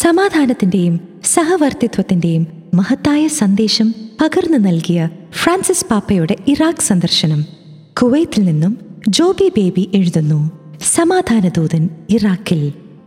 [0.00, 3.88] സമാധാനത്തിന്റെയും സഹവർത്തിത്വത്തിന്റെയും മഹത്തായ സന്ദേശം
[4.20, 5.00] പകർന്നു നൽകിയ
[5.32, 7.40] ഫ്രാൻസിസ് പാപ്പയുടെ ഇറാഖ് സന്ദർശനം.
[8.02, 8.72] കുവൈത്തിൽ നിന്നും
[9.08, 10.38] ജോബി ബേബി എഴുതുന്നു
[10.94, 12.62] സമാധാനദൂതൻ ഇറാഖിൽ.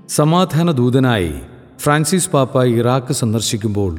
[0.09, 1.33] സമാധാന ദൂതനായി
[1.79, 3.93] ഫ്രാൻസിസ് പാപ്പ ഇറാഖ് സന്ദർശിക്കുമ്പോൾ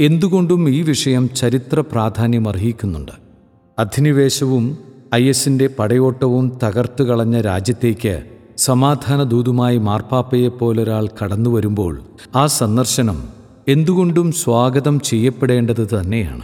[0.00, 3.14] എന്തുകൊണ്ടും ഈ വിഷയം ചരിത്ര പ്രാധാന്യം അർഹിക്കുന്നുണ്ട്
[3.78, 4.64] അധിനിവേശവും
[5.14, 8.14] ഐ എസിന്റെ പടയോട്ടവും തകർത്തു കളഞ്ഞ രാജ്യത്തേക്ക്
[8.58, 12.02] സമാധാന ദൂതുമായി മാർപ്പാപ്പയെപ്പോലൊരാൾ കടന്നു വരുമ്പോൾ
[12.36, 13.28] ആ സന്ദർശനം
[13.68, 16.42] എന്തുകൊണ്ടും സ്വാഗതം ചെയ്യപ്പെടേണ്ടത് തന്നെയാണ്.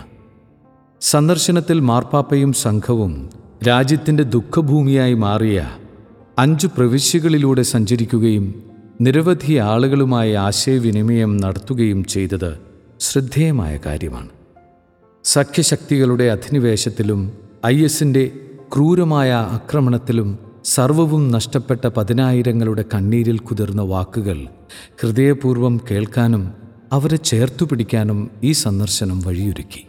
[1.01, 3.31] സന്ദർശനത്തിൽ മാർപ്പാപ്പയും സംഘവും
[3.69, 5.71] രാജ്യത്തിന്റെ ദുഃഖഭൂമിയായി മാറിയ
[6.39, 8.63] അഞ്ച് പ്രവിശ്യകളിലൂടെ സഞ്ചരിക്കുകയും
[9.01, 12.59] നിരവധി ആളുകളുമായി ആശയവിനിമയം നടത്തുകയും ചെയ്തത്
[13.01, 14.29] ശ്രദ്ധേയമായ കാര്യമാണ്.
[15.25, 17.33] സഖ്യശക്തികളുടെ അധിനിവേശത്തിലും
[17.67, 18.31] ഐ എസിന്റെ
[18.75, 24.49] ക്രൂരമായ ആക്രമണത്തിലും സർവവും നഷ്ടപ്പെട്ട പതിനായിരങ്ങളുടെ കണ്ണീരിൽ കുതിർന്ന വാക്കുകൾ
[25.03, 26.53] ഹൃദയപൂർവം കേൾക്കാനും
[26.93, 29.87] അവരെ ചേർത്തുപിടിക്കാനും ഈ സന്ദർശനം വഴിയൊരുക്കി.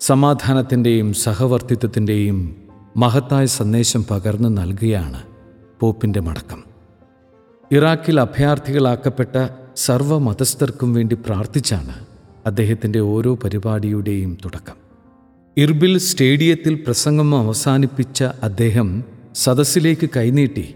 [0.00, 2.56] സമാധാനത്തിന്റെയും സഹവർത്തിത്വത്തിന്റെയും
[2.96, 5.22] മഹത്തായ സന്ദേശം പകർന്നു നൽകുകയാണ്
[5.80, 6.64] പോപ്പിന്റെ മടക്കം.
[7.72, 12.06] ഇറാഖിൽ അഭയാർത്ഥികളാക്കപ്പെട്ട സർവ മതസ്ഥർക്കും വേണ്ടി പ്രാർത്ഥിച്ചാണ്
[12.46, 14.74] അദ്ദേഹത്തിന്റെ ഓരോ പരിപാടിയുടെയും തുടക്കം.
[15.56, 20.74] ഇർബിൽ സ്റ്റേഡിയത്തിൽ പ്രസംഗം അവസാനിപ്പിച്ച അദ്ദേഹം സദസ്സിലേക്ക് കൈനീട്ടി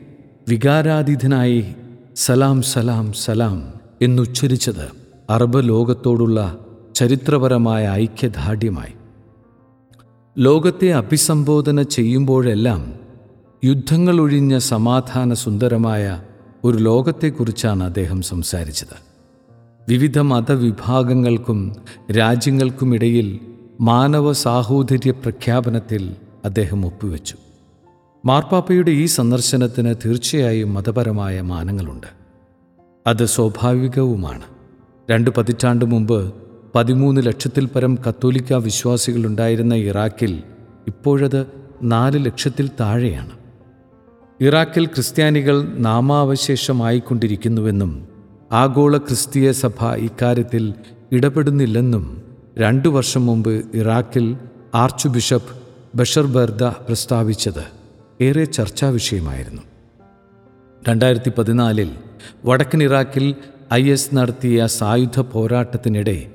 [0.49, 1.65] വികാരാതീതനായി
[2.17, 4.89] സലാം സലാം സലാം എന്നുച്ചരിച്ചത്
[5.31, 6.59] അറബ് ലോകത്തോടുള്ള
[6.95, 8.93] ചരിത്രപരമായ ഐക്യദാർഢ്യമായി.
[10.39, 12.95] ലോകത്തെ അഭിസംബോധന ചെയ്യുമ്പോഴെല്ലാം
[13.65, 16.23] യുദ്ധങ്ങളൊഴിഞ്ഞ സമാധാന സുന്ദരമായ
[16.65, 18.97] ഒരു ലോകത്തെക്കുറിച്ചാണ് അദ്ദേഹം സംസാരിച്ചത്.
[19.89, 21.77] വിവിധ മതവിഭാഗങ്ങൾക്കും
[22.19, 23.41] രാജ്യങ്ങൾക്കുമിടയിൽ
[23.81, 27.35] മാനവ സാഹോദര്യ പ്രഖ്യാപനത്തിൽ അദ്ദേഹം ഒപ്പുവെച്ചു.
[28.25, 32.07] മാർപ്പാപ്പയുടെ ഈ സന്ദർശനത്തിന് തീർച്ചയായും മതപരമായ മാനങ്ങളുണ്ട്.
[33.07, 34.43] അത് സ്വാഭാവികവുമാണ്.
[35.11, 36.35] രണ്ട് പതിറ്റാണ്ട് മുമ്പ്
[36.75, 40.43] പതിമൂന്ന് ലക്ഷത്തിൽ പരം കത്തോലിക്ക വിശ്വാസികളുണ്ടായിരുന്ന ഇറാഖിൽ
[40.87, 41.47] ഇപ്പോഴത്
[41.83, 43.31] നാല് ലക്ഷത്തിൽ താഴെയാണ്.
[44.41, 48.09] ഇറാഖിൽ ക്രിസ്ത്യാനികൾ നാമാവശേഷമായിക്കൊണ്ടിരിക്കുന്നുവെന്നും
[48.53, 50.75] ആഗോള ക്രിസ്തീയ സഭ ഇക്കാര്യത്തിൽ
[51.13, 52.23] ഇടപെടുന്നില്ലെന്നും
[52.59, 54.37] രണ്ടു വർഷം മുമ്പ് ഇറാഖിൽ
[54.75, 55.55] ആർച്ച് ബിഷപ്പ്
[55.95, 57.82] ബഷർ ബർദ പ്രസ്താവിച്ചത്.
[58.23, 59.63] ഏറെ ചർച്ചാ വിഷയമായിരുന്നു.
[60.89, 61.91] രണ്ടായിരത്തി പതിനാലിൽ
[62.45, 63.35] വടക്കൻ ഇറാഖിൽ
[63.73, 66.27] ഐ എസ് നടത്തിയ സായുധ പോരാട്ടത്തിനിടെ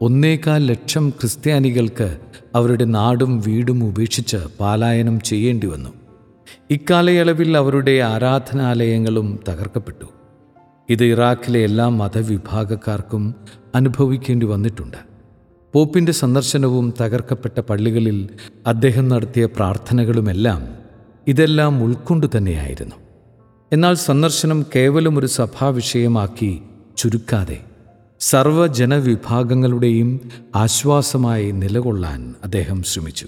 [0.00, 2.18] ഒന്നേകാൽ ലക്ഷം ക്രിസ്ത്യാനികൾക്ക്
[2.54, 5.90] അവരുടെ നാടും വീടും ഉപേക്ഷിച്ച് പാലായനം ചെയ്യേണ്ടി വന്നു.
[6.70, 10.06] ഇക്കാലയളവിൽ അവരുടെ ആരാധനാലയങ്ങളും തകർക്കപ്പെട്ടു.
[10.88, 13.34] ഇത് ഇറാഖിലെ എല്ലാ മതവിഭാഗക്കാർക്കും
[13.74, 14.96] അനുഭവിക്കേണ്ടി വന്നിട്ടുണ്ട്.
[15.72, 18.28] പോപ്പിന്റെ സന്ദർശനവും തകർക്കപ്പെട്ട പള്ളികളിൽ
[18.66, 20.85] അദ്ദേഹം നടത്തിയ പ്രാർത്ഥനകളുമെല്ലാം
[21.28, 22.94] ഇതെല്ലാം ഉൾക്കൊണ്ടു തന്നെയായിരുന്നു.
[23.72, 26.62] എന്നാൽ സന്ദർശനം കേവലം ഒരു സഭാവിഷയമാക്കി
[26.96, 27.60] ചുരുക്കാതെ
[28.20, 33.26] സർവജനവിഭാഗങ്ങളുടെയും ആശ്വാസമായി നിലകൊള്ളാൻ അദ്ദേഹം ശ്രമിച്ചു.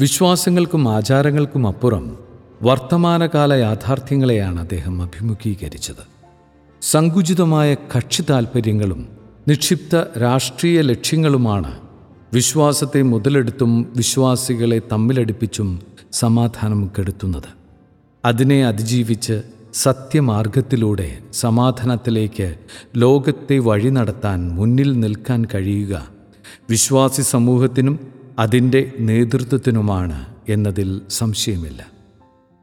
[0.00, 2.18] വിശ്വാസങ്ങൾക്കും ആചാരങ്ങൾക്കും അപ്പുറം
[2.62, 6.06] വർത്തമാനകാല യാഥാർത്ഥ്യങ്ങളെയാണ് അദ്ദേഹം അഭിമുഖീകരിച്ചത്.
[6.82, 9.08] സങ്കുചിതമായ കക്ഷി താൽപ്പര്യങ്ങളും
[9.48, 11.83] നിക്ഷിപ്ത രാഷ്ട്രീയ ലക്ഷ്യങ്ങളുമാണ്
[12.34, 15.80] വിശ്വാസത്തെ മുതലെടുത്തും വിശ്വാസികളെ തമ്മിലടിപ്പിച്ചും
[16.12, 17.50] സമാധാനം കെടുത്തുന്നത്.
[18.24, 19.42] അതിനെ അതിജീവിച്ച്
[19.74, 22.54] സത്യമാർഗത്തിലൂടെ സമാധാനത്തിലേക്ക്
[22.96, 26.08] ലോകത്തെ വഴി നടത്താൻ മുന്നിൽ നിൽക്കാൻ കഴിയുക
[26.70, 28.00] വിശ്വാസി സമൂഹത്തിനും
[28.38, 31.86] അതിന്റെ നേതൃത്വത്തിനുമാണ് എന്നതിൽ സംശയമില്ല.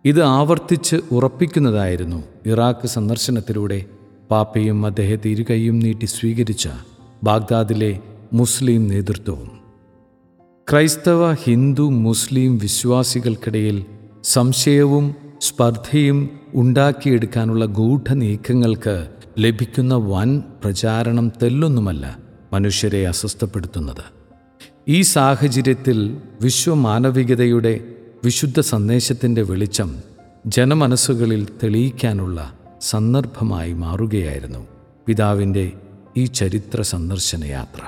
[0.05, 3.85] ഇത് ആവർത്തിച്ച് ഉറപ്പിക്കുന്നതായിരുന്നു ഇറാഖ് സന്ദർശനത്തിലൂടെ
[4.31, 6.67] പാപ്പയും അദ്ദേഹത്തെ ഇരുകൈയും നീട്ടി സ്വീകരിച്ച
[7.23, 7.99] ബാഗ്ദാദിലെ
[8.33, 9.60] മുസ്ലിം നേതൃത്വവും.
[10.67, 13.77] ക്രൈസ്തവ ഹിന്ദു മുസ്ലിം വിശ്വാസികൾക്കിടയിൽ
[14.23, 15.05] സംശയവും
[15.41, 16.19] സ്പർദ്ധയും
[16.53, 18.95] ഉണ്ടാക്കിയെടുക്കാനുള്ള ഗൂഢനീക്കങ്ങൾക്ക്
[19.39, 20.29] ലഭിക്കുന്ന വൻ
[20.63, 22.05] പ്രചാരണം തെല്ലൊന്നുമല്ല
[22.53, 24.03] മനുഷ്യരെ അസ്വസ്ഥപ്പെടുത്തുന്നത്.
[24.87, 25.99] ഈ സാഹചര്യത്തിൽ
[26.41, 27.73] വിശ്വമാനവികതയുടെ
[28.23, 29.89] വിശുദ്ധ സന്ദേശത്തിന്റെ വെളിച്ചം
[30.47, 32.39] ജനമനസ്സുകളിൽ തെളിയിക്കാനുള്ള
[32.81, 34.61] സന്ദർഭമായി മാറുകയായിരുന്നു
[35.07, 35.65] പിതാവിന്റെ
[36.17, 37.81] ഈ ചരിത്ര സന്ദർശന യാത്ര